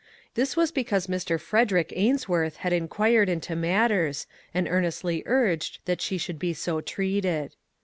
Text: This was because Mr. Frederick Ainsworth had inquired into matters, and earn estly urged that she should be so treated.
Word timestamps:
This 0.33 0.57
was 0.57 0.71
because 0.71 1.05
Mr. 1.05 1.39
Frederick 1.39 1.93
Ainsworth 1.95 2.55
had 2.57 2.73
inquired 2.73 3.29
into 3.29 3.55
matters, 3.55 4.25
and 4.51 4.67
earn 4.67 4.83
estly 4.85 5.21
urged 5.27 5.77
that 5.85 6.01
she 6.01 6.17
should 6.17 6.39
be 6.39 6.53
so 6.55 6.81
treated. 6.81 7.53